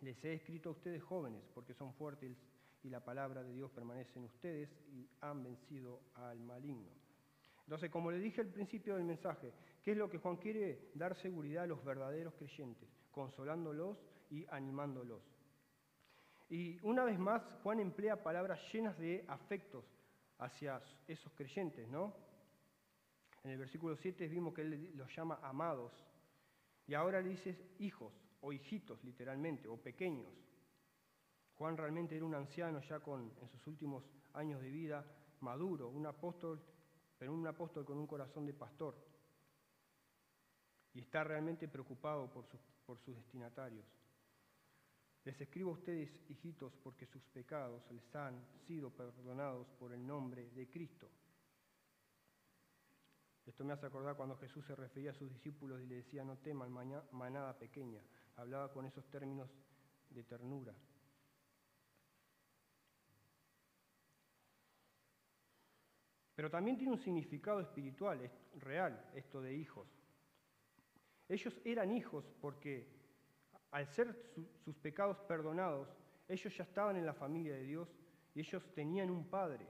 [0.00, 2.36] Les he escrito a ustedes, jóvenes, porque son fuertes
[2.84, 6.90] y la palabra de Dios permanece en ustedes y han vencido al maligno.
[7.64, 9.52] Entonces, como le dije al principio del mensaje,
[9.82, 10.90] ¿qué es lo que Juan quiere?
[10.94, 13.98] Dar seguridad a los verdaderos creyentes, consolándolos
[14.30, 15.22] y animándolos.
[16.48, 19.84] Y una vez más, Juan emplea palabras llenas de afectos
[20.38, 22.14] hacia esos creyentes, ¿no?
[23.44, 25.92] En el versículo 7 vimos que él los llama amados,
[26.86, 30.32] y ahora le dice hijos o hijitos, literalmente, o pequeños.
[31.56, 35.04] Juan realmente era un anciano ya con, en sus últimos años de vida,
[35.40, 36.62] maduro, un apóstol
[37.18, 38.94] pero un apóstol con un corazón de pastor.
[40.98, 42.44] Y está realmente preocupado por,
[42.84, 43.86] por sus destinatarios.
[45.22, 50.50] Les escribo a ustedes, hijitos, porque sus pecados les han sido perdonados por el nombre
[50.50, 51.08] de Cristo.
[53.46, 56.36] Esto me hace acordar cuando Jesús se refería a sus discípulos y le decía, no
[56.38, 56.72] teman
[57.12, 58.02] manada pequeña.
[58.34, 59.48] Hablaba con esos términos
[60.10, 60.74] de ternura.
[66.34, 69.97] Pero también tiene un significado espiritual, es real, esto de hijos.
[71.28, 72.88] Ellos eran hijos porque
[73.70, 74.14] al ser
[74.64, 75.88] sus pecados perdonados,
[76.26, 77.88] ellos ya estaban en la familia de Dios
[78.34, 79.66] y ellos tenían un padre.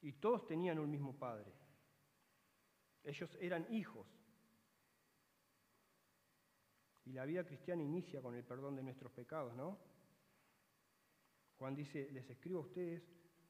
[0.00, 1.52] Y todos tenían un mismo padre.
[3.04, 4.06] Ellos eran hijos.
[7.04, 9.78] Y la vida cristiana inicia con el perdón de nuestros pecados, ¿no?
[11.58, 13.02] Juan dice, les escribo a ustedes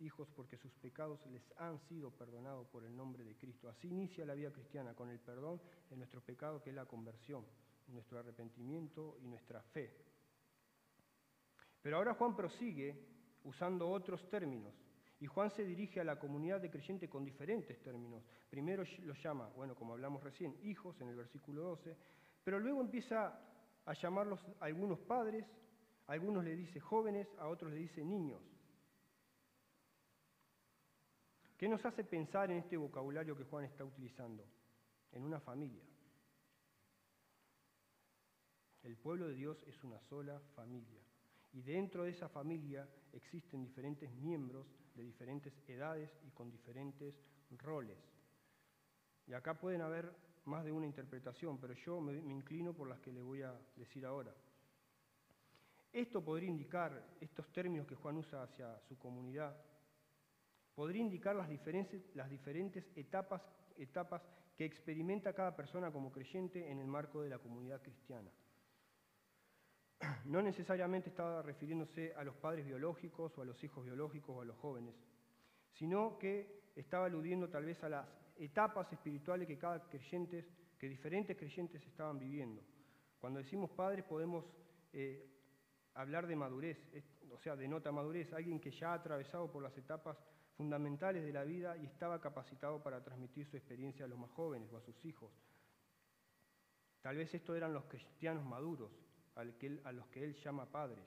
[0.03, 3.69] hijos porque sus pecados les han sido perdonados por el nombre de Cristo.
[3.69, 7.47] Así inicia la vida cristiana, con el perdón de nuestro pecado, que es la conversión,
[7.89, 9.95] nuestro arrepentimiento y nuestra fe.
[11.81, 12.97] Pero ahora Juan prosigue
[13.45, 14.75] usando otros términos.
[15.21, 18.25] Y Juan se dirige a la comunidad de creyentes con diferentes términos.
[18.51, 21.97] Primero los llama, bueno, como hablamos recién, hijos en el versículo 12,
[22.43, 23.39] pero luego empieza
[23.85, 25.47] a llamarlos a algunos padres,
[26.09, 28.43] a algunos le dice jóvenes, a otros le dice niños.
[31.63, 34.45] ¿Qué nos hace pensar en este vocabulario que Juan está utilizando?
[35.13, 35.85] En una familia.
[38.83, 40.99] El pueblo de Dios es una sola familia.
[41.53, 47.15] Y dentro de esa familia existen diferentes miembros de diferentes edades y con diferentes
[47.59, 47.97] roles.
[49.29, 50.13] Y acá pueden haber
[50.47, 54.05] más de una interpretación, pero yo me, inclino por las que les voy a decir
[54.05, 54.35] ahora.
[55.93, 59.57] Esto podría indicar, estos términos que Juan usa hacia su comunidad,
[60.75, 63.43] podría indicar las diferentes, etapas,
[63.77, 64.23] etapas
[64.57, 68.31] que experimenta cada persona como creyente en el marco de la comunidad cristiana.
[70.25, 74.45] No necesariamente estaba refiriéndose a los padres biológicos o a los hijos biológicos o a
[74.45, 74.95] los jóvenes,
[75.73, 79.89] sino que estaba aludiendo tal vez a las etapas espirituales que cada
[80.89, 82.63] diferentes creyentes estaban viviendo.
[83.21, 84.45] Cuando decimos padres podemos
[84.93, 85.31] eh,
[85.95, 86.79] hablar de madurez,
[87.31, 90.17] o sea, de nota madurez, alguien que ya ha atravesado por las etapas
[90.57, 94.73] fundamentales de la vida y estaba capacitado para transmitir su experiencia a los más jóvenes
[94.73, 95.33] o a sus hijos.
[97.01, 98.93] Tal vez estos eran los cristianos maduros,
[99.35, 99.45] a
[99.93, 101.05] los que él llama padres.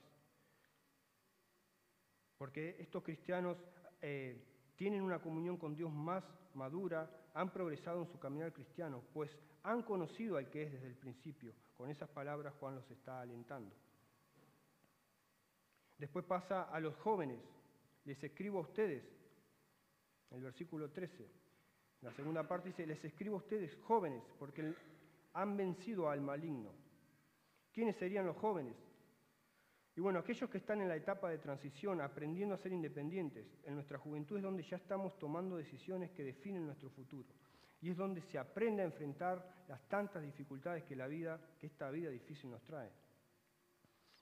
[2.36, 3.56] Porque estos cristianos
[4.02, 4.44] eh,
[4.76, 6.22] tienen una comunión con Dios más
[6.54, 9.30] madura, han progresado en su caminar cristiano, pues
[9.62, 11.54] han conocido al que es desde el principio.
[11.74, 13.74] Con esas palabras Juan los está alentando.
[15.98, 17.40] Después pasa a los jóvenes.
[18.04, 19.02] Les escribo a ustedes,
[20.30, 21.26] el versículo 13.
[22.02, 24.74] La segunda parte dice, les escribo a ustedes jóvenes, porque
[25.32, 26.72] han vencido al maligno.
[27.72, 28.76] ¿Quiénes serían los jóvenes?
[29.94, 33.74] Y bueno, aquellos que están en la etapa de transición, aprendiendo a ser independientes, en
[33.74, 37.28] nuestra juventud es donde ya estamos tomando decisiones que definen nuestro futuro.
[37.80, 41.90] Y es donde se aprende a enfrentar las tantas dificultades que la vida, que esta
[41.90, 42.90] vida difícil nos trae.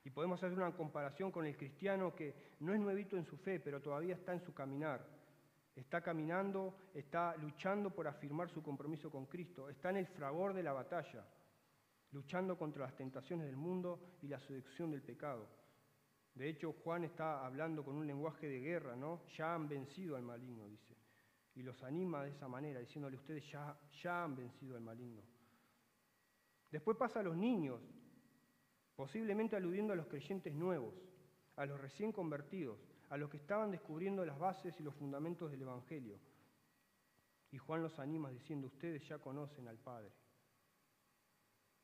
[0.04, 3.58] Y podemos hacer una comparación con el cristiano que no es nuevito en su fe,
[3.58, 5.13] pero todavía está en su caminar
[5.74, 10.62] está caminando, está luchando por afirmar su compromiso con Cristo, está en el fragor de
[10.62, 11.26] la batalla,
[12.12, 15.48] luchando contra las tentaciones del mundo y la seducción del pecado.
[16.34, 19.24] De hecho, Juan está hablando con un lenguaje de guerra, ¿no?
[19.36, 20.96] Ya han vencido al maligno, dice.
[21.54, 25.22] Y los anima de esa manera, diciéndole, ustedes ya, ya han vencido al maligno.
[26.70, 27.80] Después pasa a los niños,
[28.96, 30.94] posiblemente aludiendo a los creyentes nuevos,
[31.54, 35.62] a los recién convertidos, a los que estaban descubriendo las bases y los fundamentos del
[35.62, 36.18] Evangelio.
[37.50, 40.10] Y Juan los anima diciendo, ustedes ya conocen al Padre,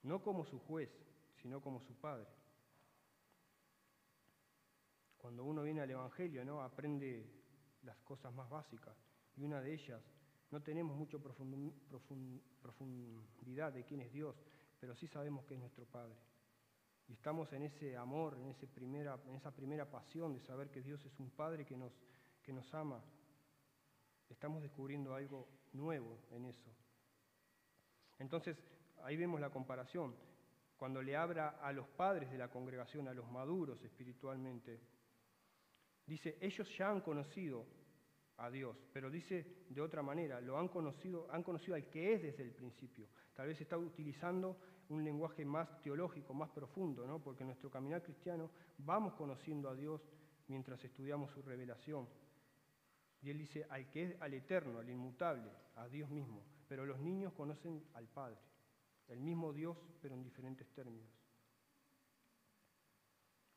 [0.03, 0.91] no como su juez,
[1.41, 2.27] sino como su Padre.
[5.17, 6.63] Cuando uno viene al Evangelio, ¿no?
[6.63, 7.31] aprende
[7.83, 8.97] las cosas más básicas,
[9.37, 10.03] y una de ellas,
[10.51, 14.35] no tenemos mucha profundidad de quién es Dios,
[14.81, 16.17] pero sí sabemos que es nuestro Padre.
[17.11, 21.31] Y estamos en ese amor, en, esa primera pasión de saber que Dios es un
[21.31, 21.93] Padre que nos,
[22.41, 23.03] que nos ama.
[24.29, 26.71] Estamos descubriendo algo nuevo en eso.
[28.21, 28.57] Entonces,
[29.03, 30.15] ahí vemos la comparación.
[30.77, 34.81] Cuando le habla a los padres de la congregación, a los maduros espiritualmente,
[36.07, 37.67] dice, ellos ya han conocido
[38.37, 42.23] a Dios, pero dice de otra manera, lo han conocido, han conocido al que es
[42.23, 43.09] desde el principio.
[43.35, 44.61] Tal vez está utilizando
[44.91, 47.21] un lenguaje más teológico, más profundo, ¿no?
[47.21, 50.03] porque en nuestro caminar cristiano vamos conociendo a Dios
[50.49, 52.09] mientras estudiamos su revelación.
[53.23, 56.43] Y él dice, al que es al eterno, al inmutable, a Dios mismo.
[56.69, 58.39] Pero los niños conocen al Padre,
[59.09, 61.09] el mismo Dios, pero en diferentes términos.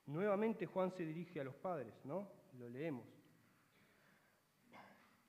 [0.05, 2.29] Nuevamente Juan se dirige a los padres, ¿no?
[2.59, 3.07] Lo leemos.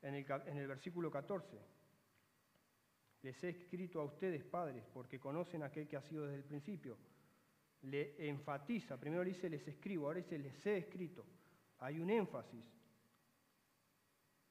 [0.02, 1.58] En el, en el versículo 14,
[3.24, 6.44] les he escrito a ustedes, padres, porque conocen a aquel que ha sido desde el
[6.44, 6.98] principio.
[7.80, 11.24] Le enfatiza, primero le dice les escribo, ahora dice les he escrito.
[11.78, 12.66] Hay un énfasis,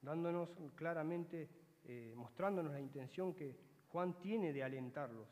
[0.01, 1.49] dándonos claramente,
[1.83, 3.55] eh, mostrándonos la intención que
[3.89, 5.27] Juan tiene de alentarlos.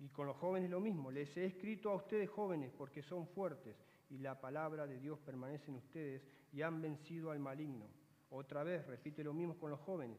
[0.00, 3.74] Y con los jóvenes lo mismo, les he escrito a ustedes jóvenes porque son fuertes
[4.10, 7.86] y la palabra de Dios permanece en ustedes y han vencido al maligno.
[8.28, 10.18] Otra vez, repite lo mismo con los jóvenes.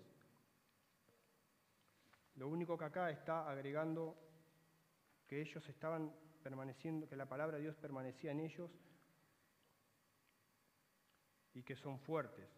[2.36, 4.18] Lo único que acá está agregando
[5.28, 8.72] que ellos estaban permaneciendo, que la palabra de Dios permanecía en ellos
[11.54, 12.50] y que son fuertes.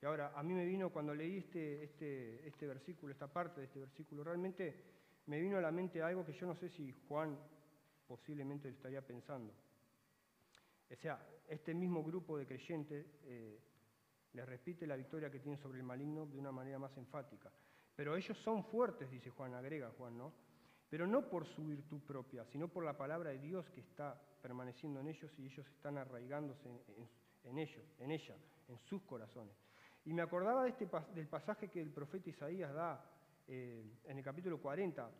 [0.00, 3.66] Y ahora, a mí me vino cuando leí este, este, este versículo, esta parte de
[3.66, 4.82] este versículo, realmente
[5.26, 7.38] me vino a la mente algo que yo no sé si Juan
[8.06, 9.54] posiblemente estaría pensando.
[10.90, 13.60] O sea, este mismo grupo de creyentes eh,
[14.32, 17.50] les repite la victoria que tienen sobre el maligno de una manera más enfática.
[17.94, 20.32] Pero ellos son fuertes, dice Juan, agrega Juan, ¿no?
[20.88, 25.00] Pero no por su virtud propia, sino por la palabra de Dios que está permaneciendo
[25.00, 26.68] en ellos y ellos están arraigándose
[27.44, 28.36] en, ellos, en ella,
[28.68, 29.54] en sus corazones.
[30.04, 33.04] Y me acordaba este, del pasaje que el profeta Isaías da
[33.46, 35.10] eh, en el capítulo 40,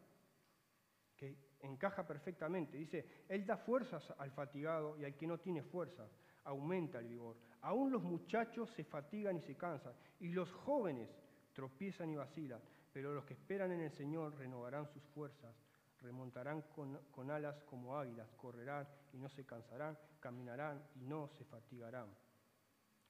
[1.16, 2.76] que encaja perfectamente.
[2.76, 6.10] Dice, Él da fuerzas al fatigado y al que no tiene fuerzas,
[6.44, 7.36] aumenta el vigor.
[7.60, 11.08] Aún los muchachos se fatigan y se cansan, y los jóvenes
[11.52, 12.60] tropiezan y vacilan,
[12.92, 15.54] pero los que esperan en el Señor renovarán sus fuerzas,
[16.00, 22.14] remontarán con, alas como águilas, correrán y no se cansarán, caminarán y no se fatigarán.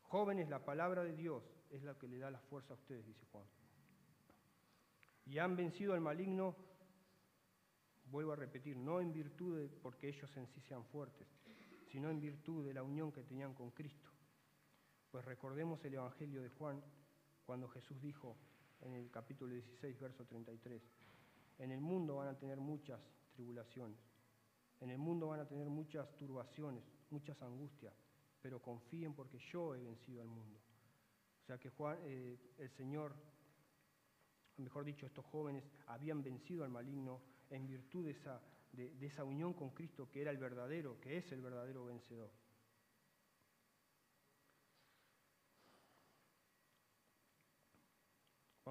[0.03, 3.25] Jóvenes, la palabra de Dios es la que le da la fuerza a ustedes, dice
[3.33, 3.47] Juan.
[5.25, 6.55] Y han vencido al maligno,
[8.05, 11.29] vuelvo a repetir, no en virtud de porque ellos en sí sean fuertes,
[11.91, 14.11] sino en virtud de la unión que tenían con Cristo.
[15.11, 16.83] Pues recordemos el Evangelio de Juan,
[17.45, 18.37] cuando Jesús dijo
[18.81, 20.83] en el capítulo 16, verso 33,
[21.59, 23.01] en el mundo van a tener muchas
[23.33, 23.99] tribulaciones,
[24.81, 27.95] en el mundo van a tener muchas turbaciones, muchas angustias,
[28.41, 30.59] pero confíen porque yo he vencido al mundo.
[31.43, 33.15] O sea que Juan, eh, el Señor,
[34.57, 38.41] mejor dicho, estos jóvenes habían vencido al maligno en virtud de esa,
[38.73, 42.31] de esa unión con Cristo que era el verdadero, que es el verdadero vencedor.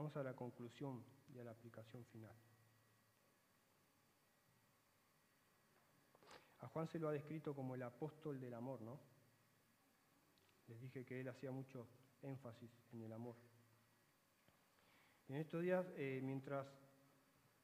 [0.01, 2.35] Vamos a la conclusión y a la aplicación final.
[6.61, 8.99] A Juan se lo ha descrito como el apóstol del amor, ¿no?
[10.65, 11.87] Les dije que él hacía mucho
[12.23, 13.35] énfasis en el amor.
[15.27, 16.65] en estos días, eh, mientras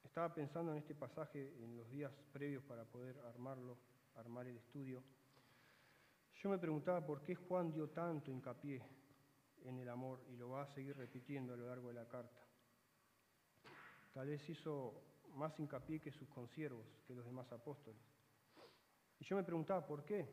[0.04, 3.80] estaba pensando en este pasaje, en los días previos para poder armarlo,
[4.14, 5.04] armar el estudio,
[6.36, 8.97] yo me preguntaba por qué Juan dio tanto hincapié
[9.68, 12.42] en el amor y lo va a seguir repitiendo a lo largo de la carta.
[14.14, 15.04] Tal vez hizo
[15.36, 18.02] más hincapié que sus consiervos, que los demás apóstoles.
[19.20, 20.28] Y yo me preguntaba, ¿por qué?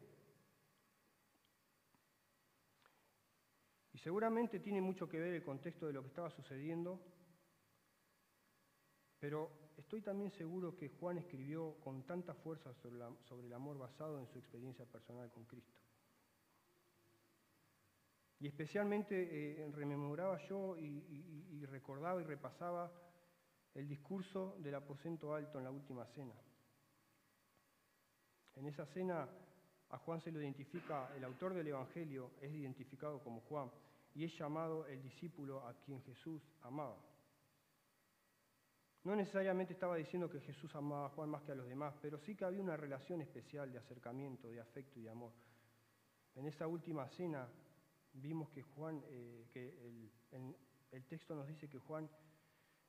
[3.92, 7.00] Y seguramente tiene mucho que ver el contexto de lo que estaba sucediendo,
[9.18, 14.26] pero estoy también seguro que Juan escribió con tanta fuerza sobre, el amor basado en
[14.26, 15.83] su experiencia personal con Cristo.
[18.40, 22.92] Y especialmente eh, rememoraba yo y recordaba y repasaba
[23.74, 26.34] el discurso del aposento alto en la última cena.
[28.54, 29.28] En esa cena
[29.90, 33.70] a Juan se lo identifica, el autor del Evangelio es identificado como Juan
[34.14, 36.96] y es llamado el discípulo a quien Jesús amaba.
[39.02, 42.18] No necesariamente estaba diciendo que Jesús amaba a Juan más que a los demás, pero
[42.18, 45.32] sí que había una relación especial de acercamiento, de afecto y de amor.
[46.36, 47.46] En esa última cena
[48.14, 50.10] vimos que Juan, eh, que el,
[50.90, 52.08] el texto nos dice que Juan,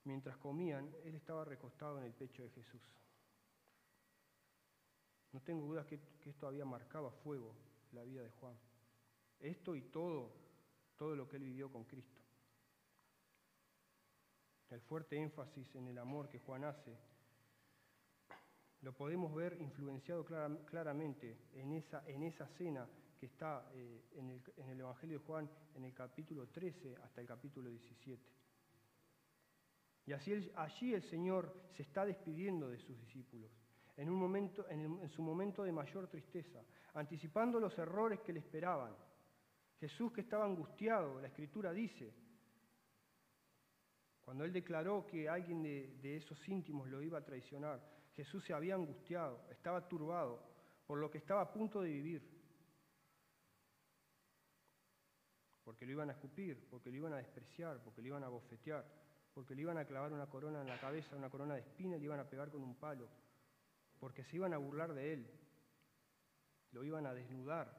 [0.03, 2.81] mientras comían, él estaba recostado en el pecho de Jesús.
[5.31, 7.53] No tengo dudas que, que esto había marcado a fuego
[7.91, 8.57] la vida de Juan.
[9.39, 10.31] Esto y todo,
[10.97, 12.21] todo lo que él vivió con Cristo.
[14.69, 16.97] El fuerte énfasis en el amor que Juan hace
[18.81, 20.23] lo podemos ver influenciado
[20.65, 22.87] claramente en esa, en esa cena
[23.19, 24.29] que está eh, en,
[24.69, 28.21] el, Evangelio de Juan en el capítulo 13 hasta el capítulo 17.
[30.07, 33.51] Y así allí el Señor se está despidiendo de sus discípulos
[33.97, 36.63] en, un momento, en, su momento de mayor tristeza,
[36.93, 38.95] anticipando los errores que le esperaban.
[39.79, 42.13] Jesús que estaba angustiado, la escritura dice,
[44.21, 47.81] cuando él declaró que alguien de, de esos íntimos lo iba a traicionar,
[48.13, 50.55] Jesús se había angustiado, estaba turbado
[50.85, 52.34] por lo que estaba a punto de vivir.
[55.65, 58.85] Porque lo iban a escupir, porque lo iban a despreciar, porque lo iban a bofetear,
[59.33, 61.99] porque le iban a clavar una corona en la cabeza, una corona de espinas, y
[61.99, 63.09] le iban a pegar con un palo
[63.99, 65.27] porque se iban a burlar de él,
[66.71, 67.75] lo iban a desnudar.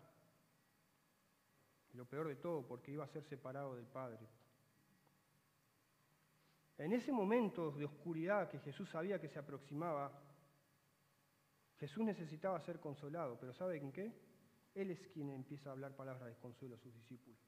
[1.93, 4.27] Y lo peor de todo, porque iba a ser separado del Padre.
[6.79, 10.21] En ese momento de oscuridad que Jesús sabía que se aproximaba,
[11.79, 14.13] Jesús necesitaba ser consolado, pero ¿saben qué?
[14.75, 17.39] Él es quien empieza a hablar palabras de consuelo a sus discípulos.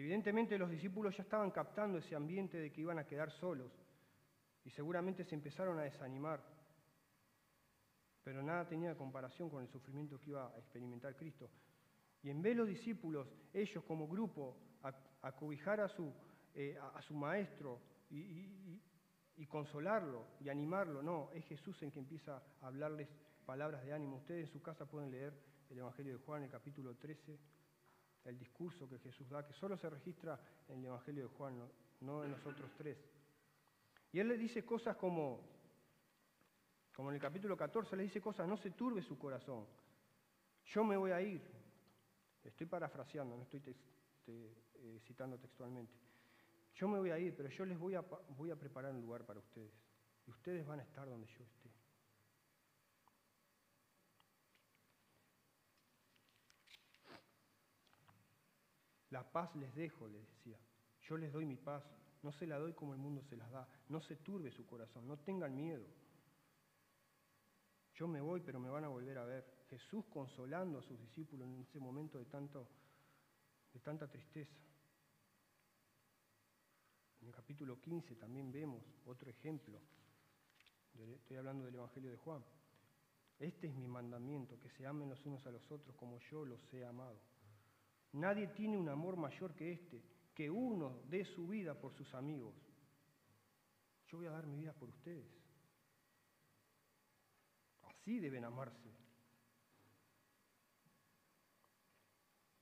[0.00, 3.72] Evidentemente los discípulos ya estaban captando ese ambiente de que iban a quedar solos
[4.64, 6.42] y seguramente se empezaron a desanimar.
[8.24, 11.48] Pero nada tenía comparación con el sufrimiento que iba a experimentar Cristo.
[12.22, 14.92] Y en vez de los discípulos, ellos como grupo, a,
[15.22, 16.12] a su,
[16.54, 17.80] eh, a, su maestro
[18.10, 18.80] y,
[19.36, 23.08] y, consolarlo y animarlo, no, es Jesús en que empieza a hablarles
[23.44, 24.16] palabras de ánimo.
[24.16, 25.32] Ustedes en su casa pueden leer
[25.70, 27.38] el Evangelio de Juan, el capítulo 13,
[28.26, 31.70] el discurso que Jesús da, que solo se registra en el Evangelio de Juan,
[32.00, 32.98] no, en los otros tres.
[34.12, 35.40] Y él le dice cosas como,
[36.94, 39.66] como en el capítulo 14, le dice cosas, no se turbe su corazón,
[40.64, 41.42] yo me voy a ir.
[42.42, 43.62] Estoy parafraseando, no estoy
[44.26, 45.94] eh, citando textualmente.
[46.74, 49.24] Yo me voy a ir, pero yo les voy a, voy a preparar un lugar
[49.24, 49.72] para ustedes.
[50.26, 51.65] Y ustedes van a estar donde yo esté.
[59.16, 60.58] La paz les dejo, le decía.
[61.08, 61.82] Yo les doy mi paz.
[62.22, 63.66] No se la doy como el mundo se las da.
[63.88, 65.86] No se turbe su corazón, no tengan miedo.
[67.94, 69.64] Yo me voy, pero me van a volver a ver.
[69.70, 72.68] Jesús consolando a sus discípulos en ese momento de, tanto,
[73.72, 74.54] de tanta tristeza.
[77.22, 79.80] En el capítulo 15 también vemos otro ejemplo.
[81.14, 82.44] Estoy hablando del Evangelio de Juan.
[83.38, 86.60] Este es mi mandamiento, que se amen los unos a los otros como yo los
[86.74, 87.18] he amado.
[88.16, 90.02] Nadie tiene un amor mayor que este,
[90.34, 92.54] que uno dé su vida por sus amigos.
[94.08, 95.26] Yo voy a dar mi vida por ustedes.
[97.82, 98.90] Así deben amarse.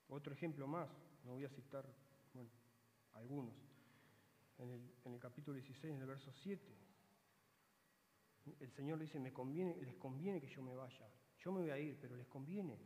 [0.08, 0.88] Otro ejemplo más,
[1.22, 1.86] no voy a citar
[2.32, 2.50] bueno,
[3.12, 3.54] algunos.
[4.58, 6.76] En el, capítulo 16, en el verso 7,
[8.58, 11.08] el Señor dice, me conviene, les conviene que yo me vaya.
[11.38, 12.76] Yo me voy a ir, pero les conviene.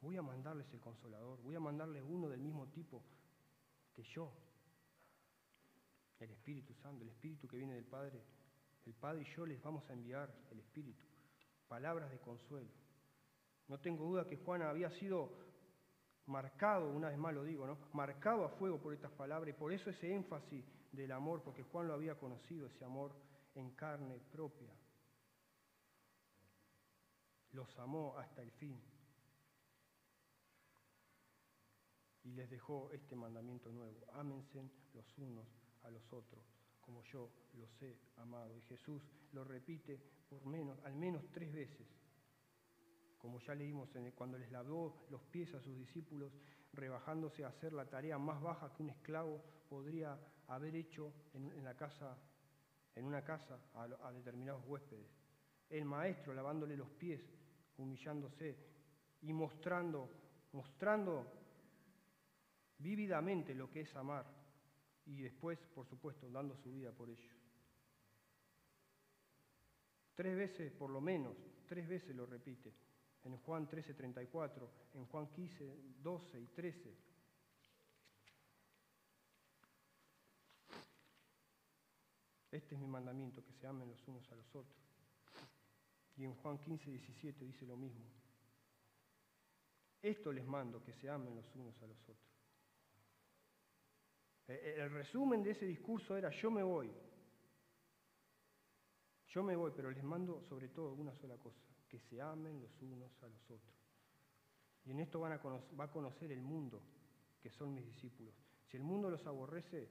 [0.00, 3.02] Voy a mandarles el consolador, voy a mandarles uno del mismo tipo
[4.02, 4.32] yo,
[6.20, 8.22] el Espíritu Santo, el Espíritu que viene del Padre,
[8.86, 11.04] el Padre y yo les vamos a enviar el Espíritu,
[11.68, 12.70] palabras de consuelo.
[13.68, 15.30] No tengo duda que Juan había sido
[16.26, 17.78] marcado, una vez más lo digo, ¿no?
[17.92, 21.86] marcado a fuego por estas palabras y por eso ese énfasis del amor, porque Juan
[21.86, 23.14] lo había conocido, ese amor
[23.54, 24.72] en carne propia.
[27.52, 28.80] Los amó hasta el fin.
[32.28, 34.04] Y les dejó este mandamiento nuevo.
[34.12, 34.62] Ámense
[34.94, 35.46] los unos
[35.82, 36.44] a los otros,
[36.80, 38.54] como yo los he amado.
[38.56, 39.02] Y Jesús
[39.32, 39.98] lo repite
[40.28, 41.86] por menos, al menos tres veces.
[43.18, 46.32] como ya leímos cuando les lavó los pies a sus discípulos,
[46.72, 50.16] rebajándose a hacer la tarea más baja que un esclavo podría
[50.46, 52.16] haber hecho en, la casa,
[52.94, 55.10] en una casa a determinados huéspedes.
[55.68, 57.20] El maestro lavándole los pies,
[57.76, 58.56] humillándose
[59.22, 60.08] y mostrando,
[60.52, 61.37] mostrando
[62.78, 64.26] vívidamente lo que es amar
[65.06, 67.34] y después, por supuesto, dando su vida por ellos.
[70.14, 72.74] Tres veces, por lo menos, tres veces lo repite.
[73.24, 76.96] En Juan 13, 34, en Juan 15, 12 y 13.
[82.50, 84.78] Este es mi mandamiento, que se amen los unos a los otros.
[86.16, 88.04] Y en Juan 15, 17 dice lo mismo.
[90.02, 92.37] Esto les mando, que se amen los unos a los otros.
[94.48, 96.90] Eh, eh, el resumen de ese discurso era, yo me voy,
[99.28, 102.80] yo me voy, pero les mando sobre todo una sola cosa, que se amen los
[102.80, 103.74] unos a los otros.
[104.84, 106.82] Y en esto van a va a conocer el mundo,
[107.40, 108.34] que son mis discípulos.
[108.64, 109.88] Si el mundo los aborrece,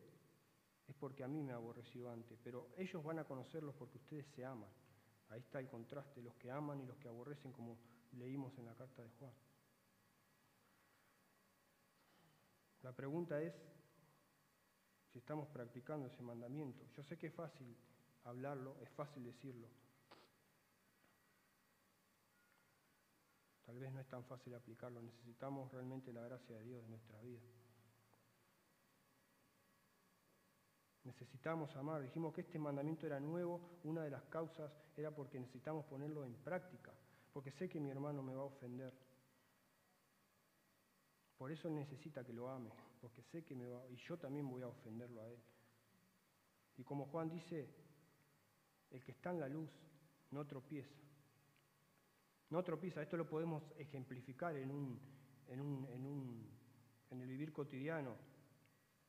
[0.87, 4.25] es porque a mí me ha aborrecido antes, pero ellos van a conocerlos porque ustedes
[4.27, 4.69] se aman.
[5.29, 7.77] Ahí está el contraste, los que aman y los que aborrecen, como
[8.13, 9.33] leímos en la carta de Juan.
[12.81, 13.53] La pregunta es,
[15.19, 16.85] estamos practicando ese mandamiento.
[16.95, 17.75] Yo sé que es fácil
[18.23, 19.67] hablarlo, es fácil decirlo.
[23.65, 27.19] Tal vez no es tan fácil aplicarlo, necesitamos realmente la gracia de Dios en nuestra
[27.21, 27.41] vida.
[31.03, 32.01] Necesitamos amar.
[32.01, 36.33] Dijimos que este mandamiento era nuevo, una de las causas era porque necesitamos ponerlo en
[36.35, 36.93] práctica,
[37.33, 38.93] porque sé que mi hermano me va a ofender.
[41.37, 44.61] Por eso necesita que lo ame porque sé que me va, y yo también voy
[44.63, 45.39] a ofenderlo a él.
[46.77, 47.67] Y como Juan dice,
[48.91, 49.69] el que está en la luz
[50.31, 50.95] no tropieza.
[52.49, 54.99] No tropieza, esto lo podemos ejemplificar en, un,
[55.47, 56.49] en, un, en, un,
[57.09, 58.15] en el vivir cotidiano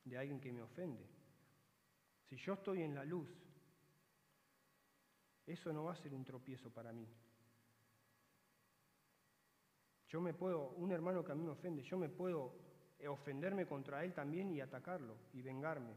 [0.04, 1.06] de alguien que me ofende.
[2.28, 3.28] Si yo estoy en la luz,
[5.46, 7.08] eso no va a ser un tropiezo para mí.
[10.08, 12.67] Yo me puedo, un hermano que a mí me ofende, yo me puedo
[13.06, 15.94] ofenderme contra él también y atacarlo y vengarme.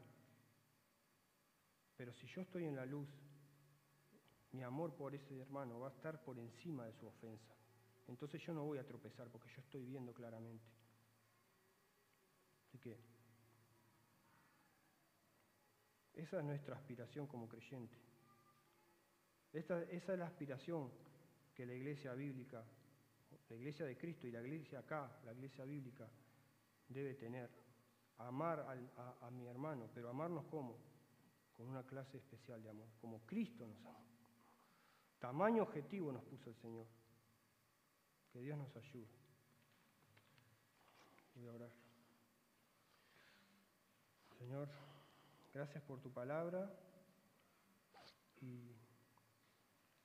[1.98, 3.08] Pero si yo estoy en la luz,
[4.52, 7.56] mi amor por ese hermano va a estar por encima de su ofensa.
[8.08, 10.66] Entonces yo no voy a tropezar porque yo estoy viendo claramente.
[12.68, 12.98] Así que
[16.14, 17.98] esa es nuestra aspiración como creyente.
[19.54, 20.92] esa es la aspiración
[21.54, 22.64] que la iglesia bíblica,
[23.50, 26.10] la iglesia de Cristo y la iglesia acá, la iglesia bíblica,
[26.94, 27.50] debe tener.
[28.18, 28.60] Amar
[29.22, 30.78] a, mi hermano, pero amarnos como?
[31.58, 34.00] Con una clase especial de amor, como Cristo nos ama.
[35.20, 36.86] Tamaño objetivo nos puso el Señor.
[38.32, 39.08] Que Dios nos ayude.
[41.36, 41.72] Voy a orar.
[44.38, 44.70] Señor,
[45.54, 46.72] gracias por tu palabra
[48.40, 48.76] y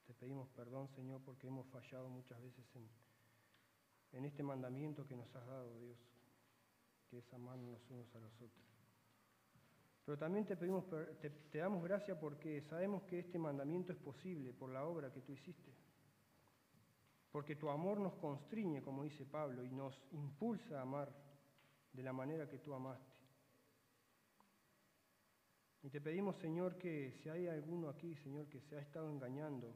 [0.07, 2.65] te pedimos perdón, Señor, porque hemos fallado muchas veces
[4.13, 6.16] en este mandamiento que nos has dado, Dios
[7.09, 8.67] que es amarnos unos a los otros.
[10.07, 14.71] Pero también te, pedimos, te, damos gracias porque sabemos que este mandamiento es posible por
[14.71, 15.75] la obra que tú hiciste.
[17.33, 21.13] Porque tu amor nos constriñe, como dice Pablo, y nos impulsa a amar
[21.93, 23.17] de la manera que tú amaste.
[25.83, 29.75] Y te pedimos, Señor, que si hay alguno aquí, Señor, que se ha estado engañando,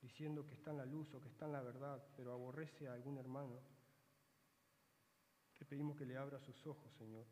[0.00, 2.94] diciendo que está en la luz o que está en la verdad, pero aborrece a
[2.94, 3.60] algún hermano,
[5.58, 7.26] te pedimos que le abra sus ojos, Señor,